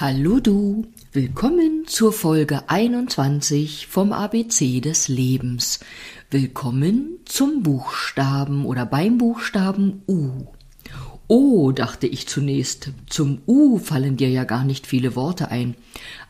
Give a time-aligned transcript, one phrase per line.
[0.00, 5.80] Hallo du, willkommen zur Folge 21 vom ABC des Lebens.
[6.30, 10.46] Willkommen zum Buchstaben oder beim Buchstaben U.
[11.28, 15.74] Oh, dachte ich zunächst, zum U fallen dir ja gar nicht viele Worte ein.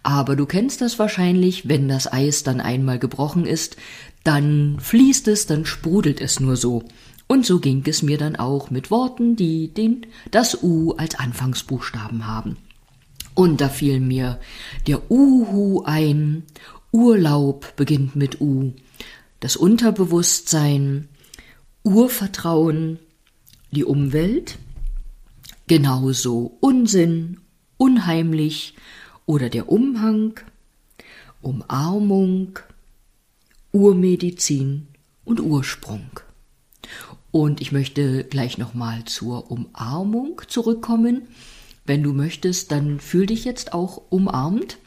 [0.03, 3.77] Aber du kennst das wahrscheinlich, wenn das Eis dann einmal gebrochen ist,
[4.25, 6.83] dann fließt es, dann sprudelt es nur so.
[7.29, 12.27] Und so ging es mir dann auch mit Worten, die den, das U als Anfangsbuchstaben
[12.27, 12.57] haben.
[13.41, 14.39] Und da fiel mir
[14.87, 16.43] der Uhu ein.
[16.93, 18.75] Urlaub beginnt mit U.
[19.41, 21.09] Das Unterbewusstsein,
[21.83, 22.99] Urvertrauen,
[23.71, 24.59] die Umwelt,
[25.69, 27.41] genauso Unsinn,
[27.79, 28.75] unheimlich
[29.25, 30.39] oder der Umhang,
[31.41, 32.59] Umarmung,
[33.73, 34.89] Urmedizin
[35.25, 36.11] und Ursprung.
[37.31, 41.23] Und ich möchte gleich nochmal zur Umarmung zurückkommen.
[41.91, 44.79] Wenn du möchtest, dann fühl dich jetzt auch umarmt.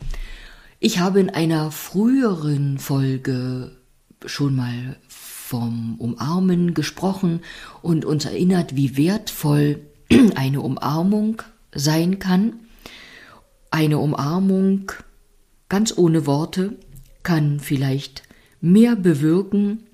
[0.79, 3.75] Ich habe in einer früheren Folge
[4.25, 7.41] schon mal vom Umarmen gesprochen
[7.81, 9.81] und uns erinnert, wie wertvoll
[10.35, 11.41] eine Umarmung
[11.75, 12.61] sein kann.
[13.69, 14.89] Eine Umarmung
[15.67, 16.77] ganz ohne Worte
[17.21, 18.23] kann vielleicht
[18.61, 19.87] mehr bewirken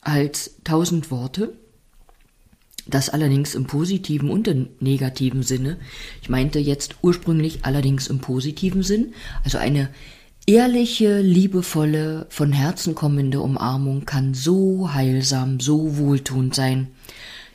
[0.00, 1.56] als tausend Worte.
[2.88, 5.76] Das allerdings im positiven und im negativen Sinne.
[6.22, 9.14] Ich meinte jetzt ursprünglich allerdings im positiven Sinn.
[9.44, 9.88] Also eine
[10.46, 16.88] ehrliche, liebevolle, von Herzen kommende Umarmung kann so heilsam, so wohltuend sein.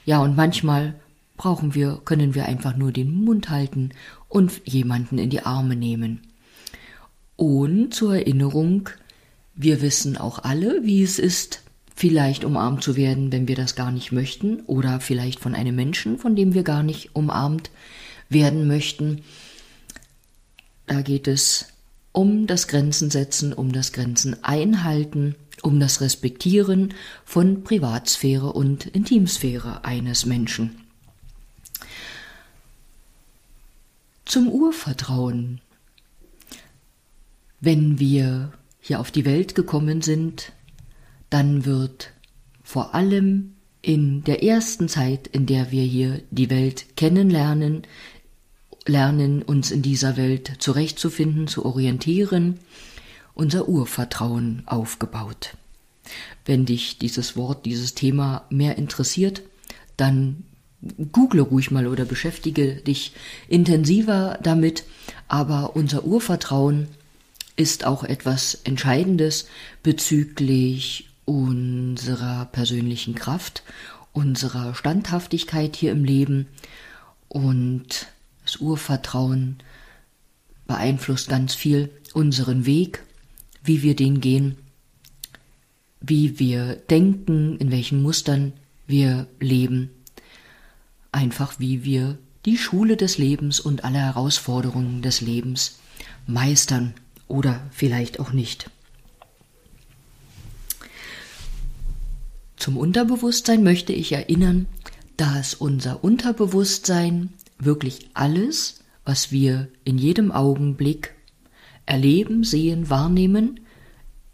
[0.05, 0.95] Ja, und manchmal
[1.37, 3.91] brauchen wir, können wir einfach nur den Mund halten
[4.27, 6.21] und jemanden in die Arme nehmen.
[7.37, 8.89] Und zur Erinnerung,
[9.55, 11.63] wir wissen auch alle, wie es ist,
[12.01, 16.17] vielleicht umarmt zu werden, wenn wir das gar nicht möchten, oder vielleicht von einem Menschen,
[16.17, 17.69] von dem wir gar nicht umarmt
[18.27, 19.21] werden möchten.
[20.87, 21.67] Da geht es
[22.11, 29.85] um das Grenzen setzen, um das Grenzen einhalten, um das Respektieren von Privatsphäre und Intimsphäre
[29.85, 30.81] eines Menschen.
[34.25, 35.61] Zum Urvertrauen.
[37.59, 40.51] Wenn wir hier auf die Welt gekommen sind,
[41.31, 42.11] dann wird
[42.61, 47.87] vor allem in der ersten Zeit, in der wir hier die Welt kennenlernen,
[48.85, 52.59] lernen uns in dieser Welt zurechtzufinden, zu orientieren,
[53.33, 55.55] unser Urvertrauen aufgebaut.
[56.45, 59.41] Wenn dich dieses Wort, dieses Thema mehr interessiert,
[59.97, 60.43] dann
[61.11, 63.13] google ruhig mal oder beschäftige dich
[63.47, 64.83] intensiver damit,
[65.27, 66.87] aber unser Urvertrauen
[67.55, 69.47] ist auch etwas Entscheidendes
[69.83, 73.63] bezüglich unserer persönlichen Kraft,
[74.11, 76.47] unserer Standhaftigkeit hier im Leben
[77.29, 78.07] und
[78.43, 79.57] das Urvertrauen
[80.67, 83.03] beeinflusst ganz viel unseren Weg,
[83.63, 84.57] wie wir den gehen,
[86.01, 88.51] wie wir denken, in welchen Mustern
[88.85, 89.89] wir leben,
[91.13, 95.79] einfach wie wir die Schule des Lebens und alle Herausforderungen des Lebens
[96.27, 96.93] meistern
[97.29, 98.69] oder vielleicht auch nicht.
[102.61, 104.67] Zum Unterbewusstsein möchte ich erinnern,
[105.17, 111.15] dass unser Unterbewusstsein wirklich alles, was wir in jedem Augenblick
[111.87, 113.61] erleben, sehen, wahrnehmen,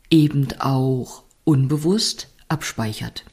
[0.09, 3.23] eben auch unbewusst abspeichert.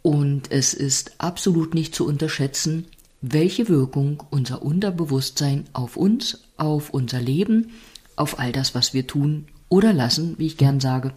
[0.00, 2.86] Und es ist absolut nicht zu unterschätzen,
[3.20, 7.72] welche Wirkung unser Unterbewusstsein auf uns, auf unser Leben,
[8.16, 11.12] auf all das, was wir tun oder lassen, wie ich gern sage,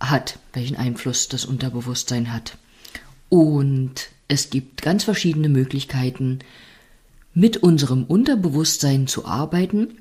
[0.00, 2.56] hat, welchen Einfluss das Unterbewusstsein hat.
[3.28, 6.40] Und es gibt ganz verschiedene Möglichkeiten,
[7.34, 9.98] mit unserem Unterbewusstsein zu arbeiten.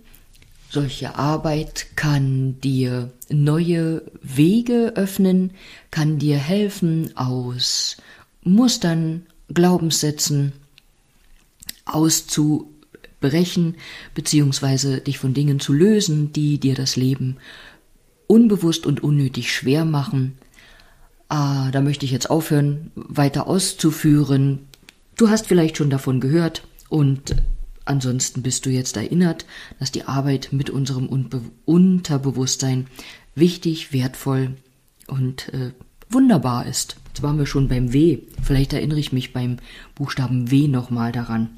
[0.69, 5.52] Solche Arbeit kann dir neue Wege öffnen,
[5.91, 7.97] kann dir helfen, aus
[8.44, 10.53] Mustern, Glaubenssätzen
[11.86, 13.75] auszubrechen,
[14.13, 17.38] beziehungsweise dich von Dingen zu lösen, die dir das Leben
[18.27, 20.38] unbewusst und unnötig schwer machen.
[21.29, 24.68] Ah, da möchte ich jetzt aufhören, weiter auszuführen.
[25.15, 27.35] Du hast vielleicht schon davon gehört und
[27.85, 29.45] ansonsten bist du jetzt erinnert,
[29.79, 32.88] dass die Arbeit mit unserem Unbe Unterbewusstsein
[33.35, 34.56] wichtig, wertvoll
[35.07, 35.71] und äh,
[36.09, 36.97] wunderbar ist.
[37.07, 38.19] Jetzt waren wir schon beim W.
[38.41, 39.57] Vielleicht erinnere ich mich beim
[39.95, 41.50] Buchstaben W nochmal daran.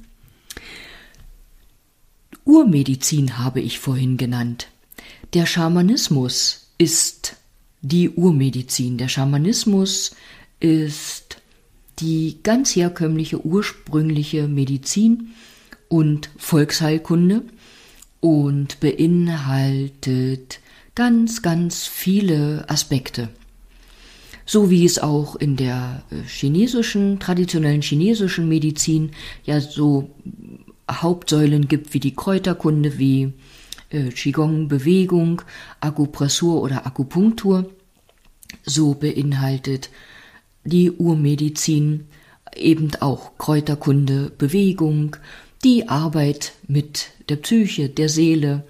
[2.45, 4.69] Urmedizin habe ich vorhin genannt.
[5.33, 7.36] Der Schamanismus ist
[7.81, 8.98] die Urmedizin.
[8.98, 10.16] Der Schamanismus
[10.60, 11.38] ist
[12.00, 15.30] die ganz herkömmliche ursprüngliche Medizin
[15.88, 17.44] und Volksheilkunde.
[18.22, 20.60] und beinhaltet
[20.94, 23.30] ganz, ganz viele Aspekte.
[24.46, 29.12] So wie es auch in der äh, chinesischen, traditionellen chinesischen Medizin
[29.46, 30.10] ja so
[30.92, 33.32] Hauptsäulen gibt wie die Kräuterkunde, wie
[33.89, 35.41] äh, Qigong, Bewegung,
[35.80, 37.69] Akupressur oder Akupunktur.
[38.65, 39.89] So beinhaltet
[40.63, 42.07] die Urmedizin
[42.56, 45.15] eben auch Kräuterkunde, Bewegung,
[45.63, 48.65] die Arbeit mit der Psyche, der Seele,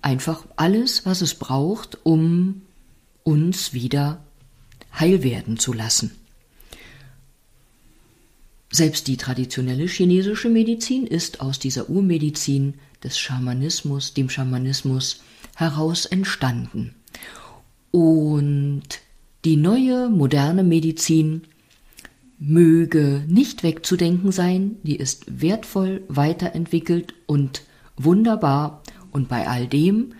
[0.00, 2.62] einfach alles, was es braucht, um
[3.22, 4.22] uns wieder
[4.98, 6.12] heil werden zu lassen.
[8.74, 12.74] Selbst die traditionelle chinesische Medizin ist aus dieser Urmedizin
[13.04, 15.20] des Schamanismus, dem Schamanismus
[15.56, 16.94] heraus entstanden.
[17.90, 18.82] Und
[19.44, 21.42] die neue moderne Medizin
[22.38, 27.62] möge nicht wegzudenken sein, die ist wertvoll weiterentwickelt und
[27.98, 30.14] wunderbar und bei all dem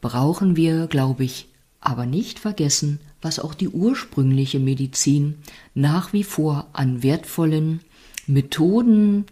[0.00, 1.48] brauchen wir, glaube ich,
[1.80, 5.38] aber nicht vergessen, was auch die ursprüngliche Medizin
[5.74, 7.80] nach wie vor an wertvollen
[8.26, 9.26] Methoden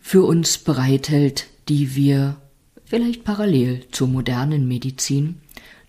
[0.00, 2.36] für uns bereithält, die wir
[2.84, 5.40] vielleicht parallel zur modernen Medizin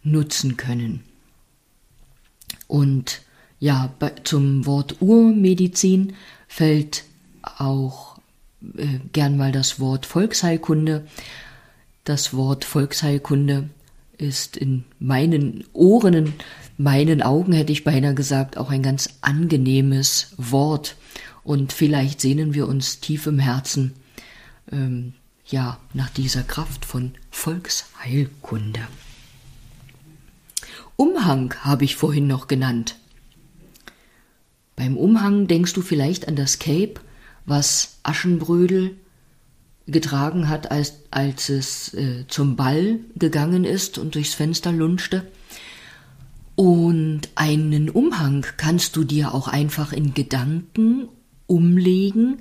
[0.04, 1.04] nutzen können.
[2.68, 3.22] Und
[3.60, 3.94] ja,
[4.24, 6.14] zum Wort Urmedizin
[6.48, 7.04] fällt
[7.42, 8.18] auch
[8.78, 11.06] äh, gern mal das Wort Volksheilkunde.
[12.04, 13.70] Das Wort Volksheilkunde
[14.18, 16.34] ist in meinen Ohren,
[16.78, 20.96] meinen Augen hätte ich beinahe gesagt, auch ein ganz angenehmes Wort.
[21.44, 23.94] Und vielleicht sehnen wir uns tief im Herzen,
[24.72, 25.14] ähm,
[25.48, 28.82] ja, nach dieser Kraft von Volksheilkunde.
[30.96, 32.96] Umhang habe ich vorhin noch genannt.
[34.76, 36.96] Beim Umhang denkst du vielleicht an das Cape,
[37.46, 38.96] was Aschenbrödel
[39.88, 45.28] getragen hat, als, als es äh, zum Ball gegangen ist und durchs Fenster lunschte.
[46.56, 51.10] Und einen Umhang kannst du dir auch einfach in Gedanken
[51.48, 52.38] umlegen,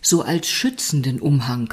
[0.00, 1.72] so als schützenden Umhang,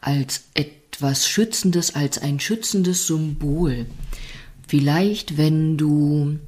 [0.00, 3.86] als etwas Schützendes, als ein schützendes Symbol.
[4.66, 6.38] Vielleicht, wenn du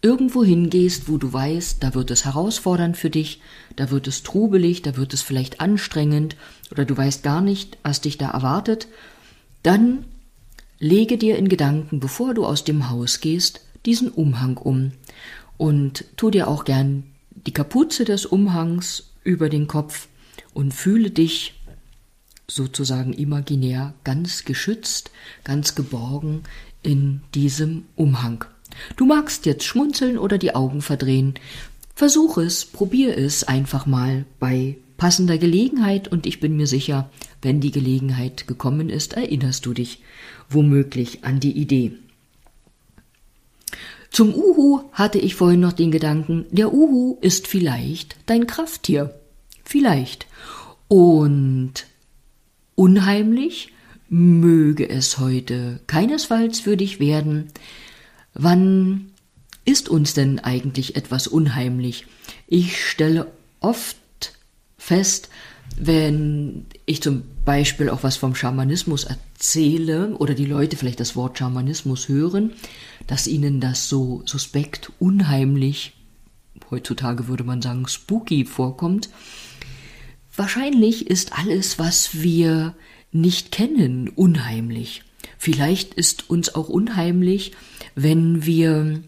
[0.00, 3.40] irgendwo hingehst, wo du weißt, da wird es herausfordernd für dich,
[3.74, 6.36] da wird es trubelig, da wird es vielleicht anstrengend
[6.70, 8.86] oder du weißt gar nicht, was dich da erwartet,
[9.62, 10.04] dann
[10.78, 14.92] lege dir in Gedanken, bevor du aus dem Haus gehst, diesen Umhang um
[15.56, 17.04] und tu dir auch gern
[17.46, 20.08] die Kapuze des Umhangs über den Kopf
[20.52, 21.54] und fühle dich
[22.48, 25.10] sozusagen imaginär ganz geschützt,
[25.44, 26.42] ganz geborgen
[26.82, 28.44] in diesem Umhang.
[28.96, 31.34] Du magst jetzt schmunzeln oder die Augen verdrehen.
[31.94, 37.10] Versuch es, probier es einfach mal bei passender Gelegenheit und ich bin mir sicher,
[37.42, 40.02] wenn die Gelegenheit gekommen ist, erinnerst du dich
[40.48, 41.92] womöglich an die Idee.
[44.14, 49.14] Zum Uhu hatte ich vorhin noch den Gedanken, der Uhu ist vielleicht dein Krafttier.
[49.64, 50.26] Vielleicht.
[50.88, 51.72] Und
[52.74, 53.72] unheimlich
[54.08, 57.50] möge es heute keinesfalls für dich werden,
[58.34, 59.12] Wann
[59.64, 62.06] ist uns denn eigentlich etwas unheimlich?
[62.48, 63.28] Ich stelle
[63.60, 63.96] oft
[64.76, 65.28] fest,
[65.76, 71.38] wenn ich zum Beispiel auch was vom Schamanismus erzähle oder die Leute vielleicht das Wort
[71.38, 72.52] Schamanismus hören,
[73.06, 75.92] dass ihnen das so suspekt, unheimlich,
[76.70, 79.10] heutzutage würde man sagen spooky vorkommt.
[80.36, 82.74] Wahrscheinlich ist alles, was wir
[83.12, 85.02] nicht kennen, unheimlich.
[85.38, 87.52] Vielleicht ist uns auch unheimlich,
[87.94, 89.02] wenn wir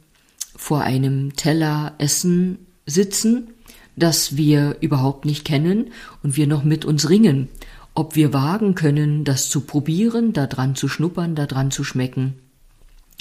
[0.55, 3.49] vor einem Teller Essen sitzen,
[3.97, 5.91] das wir überhaupt nicht kennen
[6.23, 7.49] und wir noch mit uns ringen,
[7.95, 12.35] ob wir wagen können, das zu probieren, da dran zu schnuppern, da dran zu schmecken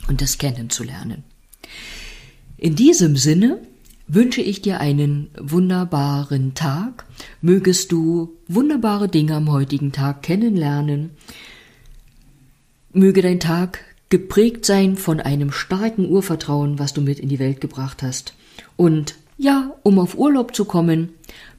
[0.07, 1.23] und das kennenzulernen.
[2.57, 3.59] In diesem Sinne
[4.07, 7.05] wünsche ich dir einen wunderbaren Tag,
[7.41, 11.11] mögest du wunderbare Dinge am heutigen Tag kennenlernen,
[12.93, 13.79] möge dein Tag
[14.09, 18.35] geprägt sein von einem starken Urvertrauen, was du mit in die Welt gebracht hast.
[18.75, 21.09] Und ja, um auf Urlaub zu kommen,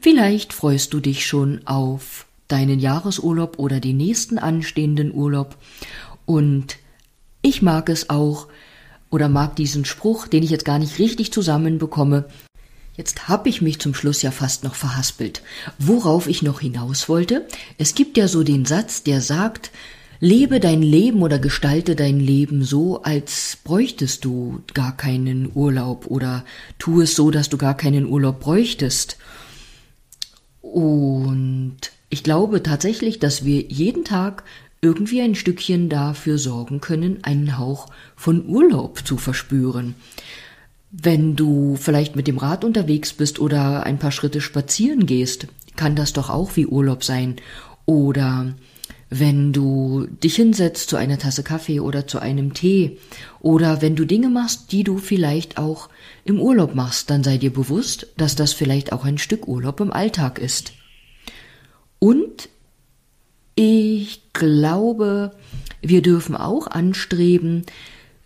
[0.00, 5.56] vielleicht freust du dich schon auf deinen Jahresurlaub oder den nächsten anstehenden Urlaub.
[6.24, 6.76] Und
[7.42, 8.48] ich mag es auch,
[9.10, 12.26] oder mag diesen Spruch, den ich jetzt gar nicht richtig zusammenbekomme.
[12.96, 15.42] Jetzt hab ich mich zum Schluss ja fast noch verhaspelt.
[15.78, 17.46] Worauf ich noch hinaus wollte,
[17.78, 19.70] es gibt ja so den Satz, der sagt,
[20.20, 26.44] Lebe dein Leben oder gestalte dein Leben so, als bräuchtest du gar keinen Urlaub oder
[26.78, 29.18] tu es so, dass du gar keinen Urlaub bräuchtest.
[30.62, 31.76] Und
[32.08, 34.44] ich glaube tatsächlich, dass wir jeden Tag
[34.80, 39.94] irgendwie ein Stückchen dafür sorgen können, einen Hauch von Urlaub zu verspüren.
[40.90, 45.96] Wenn du vielleicht mit dem Rad unterwegs bist oder ein paar Schritte spazieren gehst, kann
[45.96, 47.36] das doch auch wie Urlaub sein.
[47.84, 48.54] Oder
[49.08, 52.98] wenn du dich hinsetzt zu einer Tasse Kaffee oder zu einem Tee
[53.40, 55.88] oder wenn du Dinge machst, die du vielleicht auch
[56.24, 59.92] im Urlaub machst, dann sei dir bewusst, dass das vielleicht auch ein Stück Urlaub im
[59.92, 60.72] Alltag ist.
[61.98, 62.48] Und
[63.54, 65.32] ich glaube,
[65.80, 67.64] wir dürfen auch anstreben,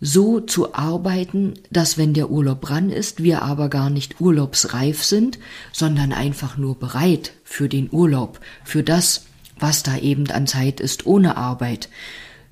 [0.01, 5.37] so zu arbeiten, dass wenn der Urlaub ran ist, wir aber gar nicht urlaubsreif sind,
[5.71, 9.25] sondern einfach nur bereit für den Urlaub, für das,
[9.61, 11.89] was da eben an Zeit ist ohne Arbeit,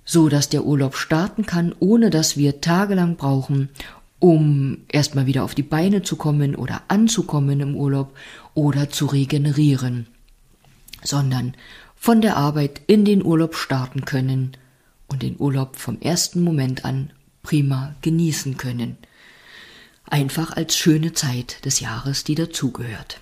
[0.06, 3.70] so dass der Urlaub starten kann, ohne dass wir tagelang brauchen,
[4.20, 8.16] um erstmal wieder auf die Beine zu kommen oder anzukommen im Urlaub
[8.54, 10.08] oder zu regenerieren,
[11.04, 11.56] sondern
[11.96, 14.51] von der Arbeit in den Urlaub starten können
[15.08, 17.12] und den Urlaub vom ersten Moment an
[17.44, 18.98] prima genießen können.
[20.06, 23.20] Einfach als schöne Zeit des Jahres, die dazugehört.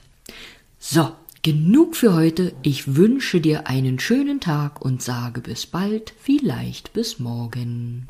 [0.79, 1.11] So,
[1.47, 2.51] genug für heute.
[2.61, 8.05] Ich wünsche dir einen schönen Tag und sage bis bald, vielleicht bis morgen.